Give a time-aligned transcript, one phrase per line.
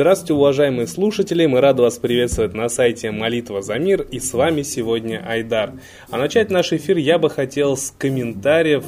[0.00, 1.44] Здравствуйте, уважаемые слушатели!
[1.44, 5.74] Мы рады вас приветствовать на сайте Молитва за мир и с вами сегодня Айдар.
[6.08, 8.82] А начать наш эфир я бы хотел с комментариев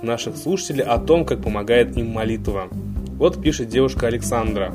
[0.00, 2.68] наших слушателей о том, как помогает им молитва.
[3.18, 4.72] Вот пишет девушка Александра.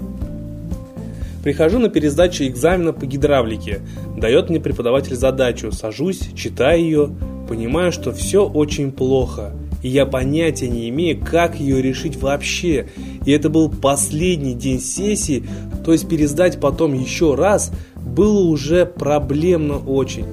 [1.43, 3.81] Прихожу на пересдачу экзамена по гидравлике.
[4.15, 5.71] Дает мне преподаватель задачу.
[5.71, 7.09] Сажусь, читаю ее,
[7.49, 12.87] понимаю, что все очень плохо– и я понятия не имею, как ее решить вообще.
[13.25, 15.43] И это был последний день сессии,
[15.85, 20.25] то есть пересдать потом еще раз было уже проблемно очень.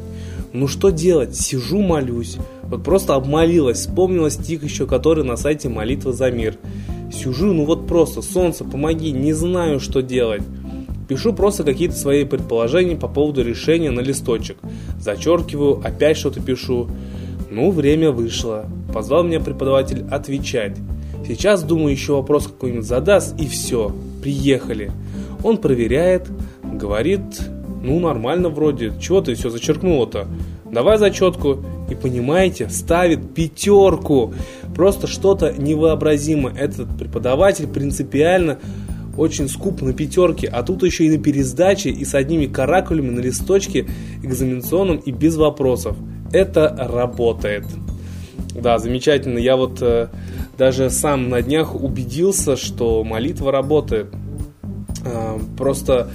[0.52, 1.36] Ну что делать?
[1.36, 2.38] Сижу, молюсь.
[2.62, 6.56] Вот просто обмолилась, вспомнила стих еще, который на сайте «Молитва за мир».
[7.12, 10.42] Сижу, ну вот просто, солнце, помоги, не знаю, что делать.
[11.08, 14.56] Пишу просто какие-то свои предположения по поводу решения на листочек.
[14.98, 16.88] Зачеркиваю, опять что-то пишу.
[17.50, 18.66] Ну, время вышло.
[18.96, 20.78] Позвал меня преподаватель отвечать.
[21.28, 24.90] Сейчас, думаю, еще вопрос какой-нибудь задаст, и все, приехали.
[25.44, 26.30] Он проверяет,
[26.64, 27.20] говорит,
[27.82, 30.28] ну, нормально вроде, чего ты все зачеркнула-то?
[30.72, 31.62] Давай зачетку.
[31.90, 34.32] И понимаете, ставит пятерку.
[34.74, 36.54] Просто что-то невообразимое.
[36.54, 38.60] Этот преподаватель принципиально
[39.18, 43.20] очень скуп на пятерке, а тут еще и на пересдаче, и с одними каракулями на
[43.20, 43.86] листочке
[44.22, 45.98] экзаменационном и без вопросов
[46.32, 47.66] это работает.
[48.54, 49.38] Да, замечательно.
[49.38, 50.08] Я вот э,
[50.56, 54.08] даже сам на днях убедился, что молитва работает.
[55.04, 56.10] Э, просто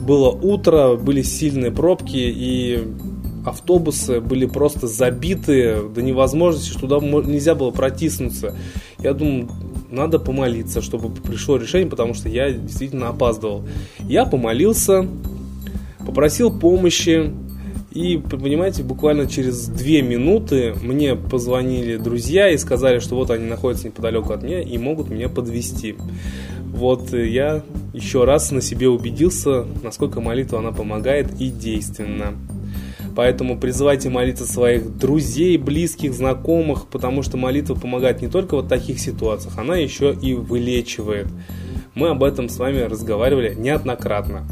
[0.00, 2.82] было утро, были сильные пробки, и
[3.44, 8.54] автобусы были просто забиты до невозможности, что туда нельзя было протиснуться.
[8.98, 9.48] Я думаю,
[9.90, 13.66] надо помолиться, чтобы пришло решение, потому что я действительно опаздывал.
[14.00, 15.06] Я помолился,
[16.06, 17.32] попросил помощи,
[17.92, 23.86] и, понимаете, буквально через две минуты мне позвонили друзья и сказали, что вот они находятся
[23.86, 25.96] неподалеку от меня и могут меня подвести.
[26.72, 27.62] Вот э, я
[27.92, 32.34] еще раз на себе убедился, насколько молитва она помогает и действенна.
[33.14, 38.98] Поэтому призывайте молиться своих друзей, близких, знакомых, потому что молитва помогает не только в таких
[39.00, 41.28] ситуациях, она еще и вылечивает.
[41.94, 44.46] Мы об этом с вами разговаривали неоднократно.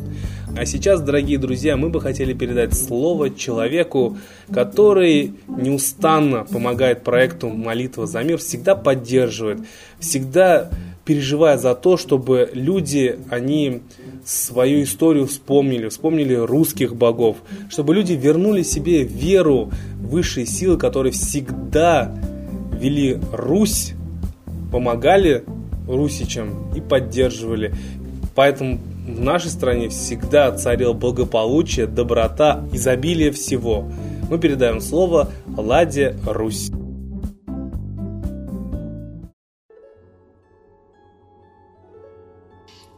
[0.57, 4.19] А сейчас, дорогие друзья, мы бы хотели передать слово человеку,
[4.53, 9.61] который неустанно помогает проекту «Молитва за мир», всегда поддерживает,
[10.01, 10.69] всегда
[11.05, 13.83] переживая за то, чтобы люди, они
[14.25, 17.39] свою историю вспомнили, вспомнили русских богов,
[17.71, 22.15] чтобы люди вернули себе веру в высшие силы, которые всегда
[22.79, 23.95] вели Русь,
[24.71, 25.45] помогали
[25.89, 27.75] русичам и поддерживали.
[28.35, 33.85] Поэтому в нашей стране всегда царил благополучие, доброта, изобилие всего.
[34.31, 36.71] Мы передаем слово Ладе Русь.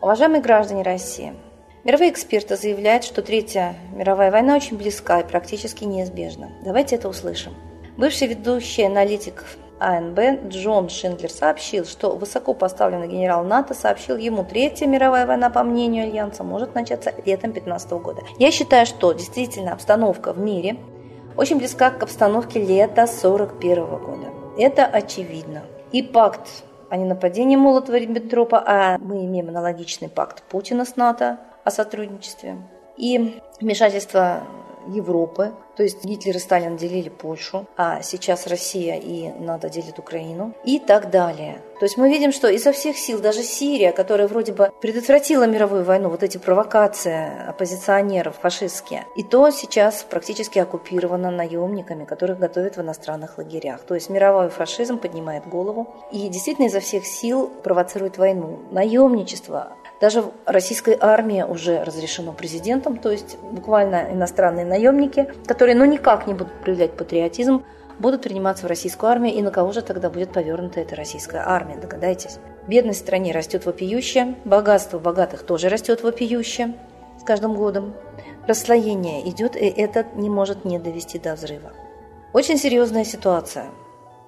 [0.00, 1.32] Уважаемые граждане России,
[1.84, 6.50] мировые эксперты заявляют, что Третья мировая война очень близка и практически неизбежна.
[6.64, 7.52] Давайте это услышим.
[7.96, 9.44] Бывший ведущий аналитик
[9.82, 16.04] АНБ Джон Шиндлер сообщил, что высокопоставленный генерал НАТО сообщил ему, Третья мировая война, по мнению
[16.04, 18.22] Альянса, может начаться летом 2015 года.
[18.38, 20.76] Я считаю, что действительно обстановка в мире
[21.36, 24.26] очень близка к обстановке лета 1941 года.
[24.56, 25.62] Это очевидно.
[25.90, 32.56] И пакт о ненападении Молотова-Риббентропа, а мы имеем аналогичный пакт Путина с НАТО о сотрудничестве,
[32.96, 34.42] и вмешательство
[34.86, 35.52] Европы.
[35.76, 40.78] То есть Гитлер и Сталин делили Польшу, а сейчас Россия и НАТО делят Украину и
[40.78, 41.62] так далее.
[41.80, 45.84] То есть мы видим, что изо всех сил даже Сирия, которая вроде бы предотвратила мировую
[45.84, 52.80] войну, вот эти провокации оппозиционеров фашистские, и то сейчас практически оккупирована наемниками, которых готовят в
[52.82, 53.80] иностранных лагерях.
[53.80, 58.60] То есть мировой фашизм поднимает голову и действительно изо всех сил провоцирует войну.
[58.70, 59.72] Наемничество,
[60.02, 66.34] даже российской армии уже разрешено президентом, то есть буквально иностранные наемники, которые ну никак не
[66.34, 67.62] будут проявлять патриотизм,
[68.00, 71.76] будут приниматься в российскую армию, и на кого же тогда будет повернута эта российская армия,
[71.76, 72.38] догадайтесь.
[72.66, 76.74] Бедность в стране растет вопиюще, богатство богатых тоже растет вопиюще
[77.20, 77.94] с каждым годом.
[78.48, 81.70] Расслоение идет, и это не может не довести до взрыва.
[82.32, 83.66] Очень серьезная ситуация.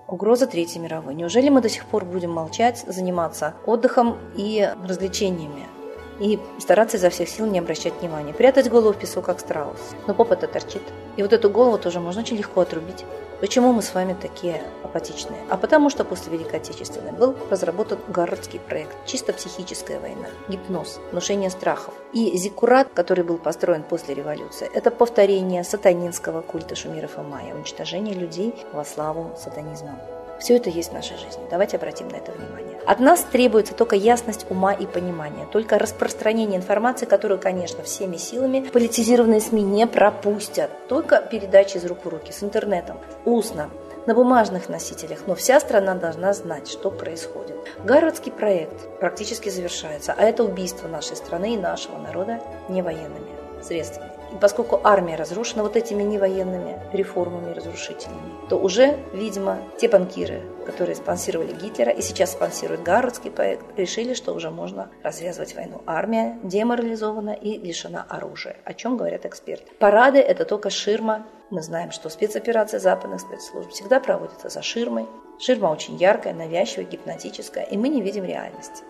[0.07, 1.15] Угроза Третьей мировой.
[1.15, 5.74] Неужели мы до сих пор будем молчать, заниматься отдыхом и развлечениями?
[6.21, 8.33] И стараться изо всех сил не обращать внимания.
[8.33, 9.81] Прятать голову в песок, как страус.
[10.07, 10.83] Но попа-то торчит.
[11.17, 13.05] И вот эту голову тоже можно очень легко отрубить.
[13.41, 15.41] Почему мы с вами такие апатичные?
[15.51, 21.51] А потому что после Великой Отечественной был разработан городский проект «Чисто психическая война», гипноз, внушение
[21.51, 21.93] страхов.
[22.13, 28.15] И зиккурат, который был построен после революции, это повторение сатанинского культа шумеров и майя, уничтожение
[28.15, 29.99] людей во славу сатанизма.
[30.41, 31.43] Все это есть в нашей жизни.
[31.51, 32.79] Давайте обратим на это внимание.
[32.87, 38.69] От нас требуется только ясность ума и понимания, только распространение информации, которую, конечно, всеми силами
[38.73, 40.71] политизированные СМИ не пропустят.
[40.89, 43.71] Только передачи из рук в руки, с интернетом, устно,
[44.07, 47.57] на бумажных носителях, но вся страна должна знать, что происходит.
[47.85, 53.31] Гарвардский проект практически завершается, а это убийство нашей страны и нашего народа не военными
[53.63, 54.14] средствами.
[54.35, 60.97] И поскольку армия разрушена вот этими невоенными реформами разрушительными, то уже, видимо, те банкиры, которые
[60.97, 65.83] спонсировали Гитлера и сейчас спонсируют Гарвардский проект, решили, что уже можно развязывать войну.
[65.87, 68.57] Армия деморализована и лишена оружия.
[68.65, 69.67] О чем говорят эксперты?
[69.79, 71.27] Парады– это только ширма.
[71.51, 75.07] Мы знаем, что спецоперации западных спецслужб всегда проводятся за ширмой.
[75.39, 78.83] Ширма очень яркая, навязчивая, гипнотическая, и мы не видим реальности.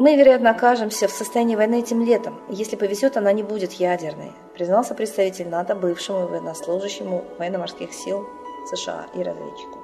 [0.00, 2.40] Мы, вероятно, окажемся в состоянии войны этим летом.
[2.48, 8.26] Если повезет, она не будет ядерной, признался представитель НАТО бывшему военнослужащему военно-морских сил
[8.70, 9.78] США и разведчику.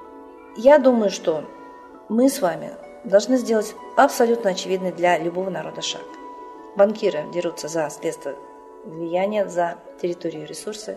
[0.56, 1.44] Я думаю, что
[2.08, 2.70] мы с вами
[3.04, 6.06] должны сделать абсолютно очевидный для любого народа шаг.
[6.76, 8.32] Банкиры дерутся за средства
[8.86, 10.96] влияния, за территорию и ресурсы,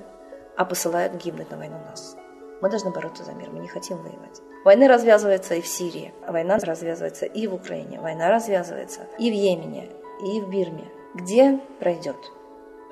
[0.55, 2.15] а посылают гибнуть на войну нас.
[2.61, 4.41] Мы должны бороться за мир, мы не хотим воевать.
[4.65, 9.89] Война развязывается и в Сирии, война развязывается и в Украине, война развязывается и в Йемене,
[10.21, 10.85] и в Бирме.
[11.15, 12.17] Где пройдет?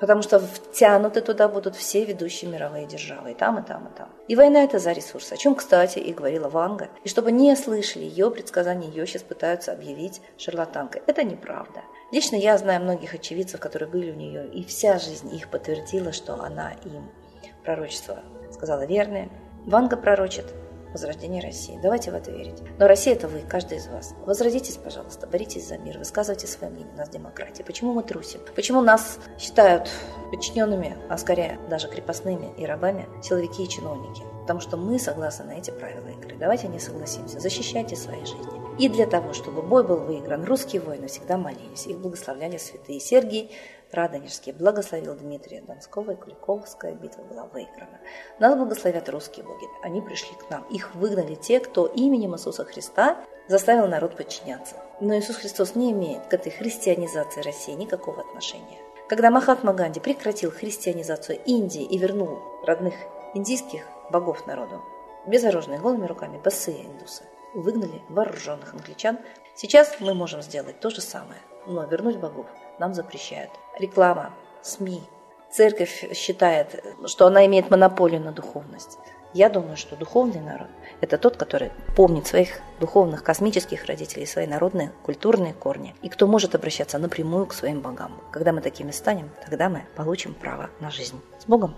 [0.00, 4.08] Потому что втянуты туда будут все ведущие мировые державы, и там, и там, и там.
[4.28, 6.88] И война– это за ресурсы, о чем, кстати, и говорила Ванга.
[7.02, 11.02] И чтобы не слышали ее предсказания, ее сейчас пытаются объявить шарлатанкой.
[11.06, 11.82] Это неправда.
[12.12, 16.34] Лично я знаю многих очевидцев, которые были у нее, и вся жизнь их подтвердила, что
[16.34, 17.10] она им
[17.64, 18.22] пророчество
[18.52, 19.28] сказала верное.
[19.66, 20.46] Ванга пророчит
[20.92, 21.78] возрождение России.
[21.82, 22.62] Давайте в это верить.
[22.78, 24.14] Но Россия– это вы, каждый из вас.
[24.24, 26.92] Возродитесь, пожалуйста, боритесь за мир, высказывайте свое мнение.
[26.94, 27.64] У нас демократия.
[27.64, 28.40] Почему мы трусим?
[28.54, 29.90] Почему нас считают
[30.30, 34.22] подчиненными, а скорее даже крепостными и рабами силовики и чиновники?
[34.42, 36.36] Потому что мы согласны на эти правила игры.
[36.38, 37.38] Давайте не согласимся.
[37.38, 38.58] Защищайте свои жизни.
[38.78, 41.86] И для того, чтобы бой был выигран, русские воины всегда молились.
[41.86, 43.00] Их благословляли святые.
[43.00, 43.50] Сергий
[43.92, 47.98] Радонежский благословил Дмитрия Донского, и Куликовская битва была выиграна.
[48.38, 49.66] Нас благословят русские боги.
[49.82, 50.64] Они пришли к нам.
[50.68, 53.16] Их выгнали те, кто именем Иисуса Христа
[53.48, 54.76] заставил народ подчиняться.
[55.00, 58.78] Но Иисус Христос не имеет к этой христианизации России никакого отношения.
[59.08, 62.94] Когда Махатма Ганди прекратил христианизацию Индии и вернул родных
[63.32, 64.82] индийских богов народу,
[65.26, 67.22] безоружные голыми руками, босые индусы,
[67.54, 69.18] выгнали вооруженных англичан,
[69.54, 72.46] сейчас мы можем сделать то же самое, но вернуть богов
[72.78, 73.50] нам запрещают.
[73.78, 74.32] Реклама,
[74.62, 75.02] СМИ,
[75.50, 78.98] церковь считает, что она имеет монополию на духовность.
[79.34, 80.68] Я думаю, что духовный народ–
[81.02, 86.54] это тот, который помнит своих духовных космических родителей, свои народные культурные корни, и кто может
[86.54, 88.20] обращаться напрямую к своим богам.
[88.32, 91.20] Когда мы такими станем, тогда мы получим право на жизнь.
[91.38, 91.74] С Богом!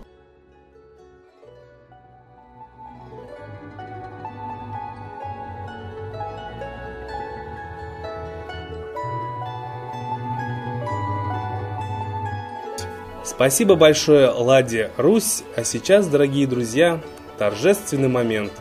[13.41, 17.01] Спасибо большое Ладе Русь, а сейчас, дорогие друзья,
[17.39, 18.51] торжественный момент.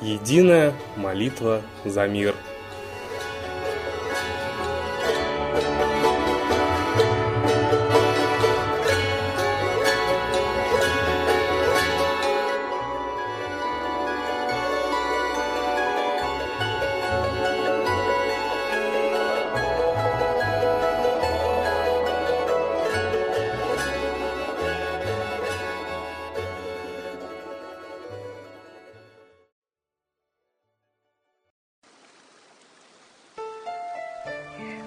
[0.00, 2.34] Единая молитва за мир.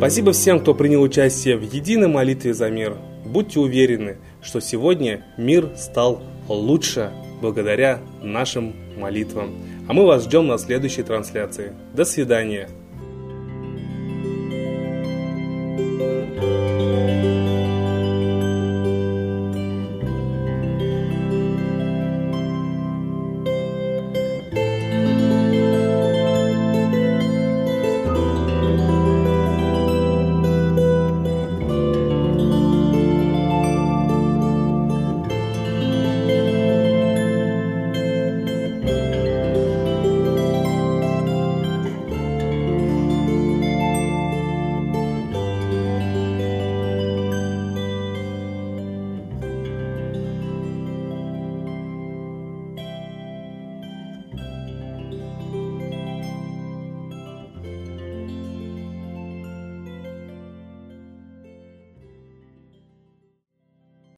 [0.00, 2.96] Спасибо всем, кто принял участие в единой молитве за мир.
[3.26, 9.50] Будьте уверены, что сегодня мир стал лучше благодаря нашим молитвам.
[9.86, 11.74] А мы вас ждем на следующей трансляции.
[11.92, 12.70] До свидания.
[16.40, 16.79] thank you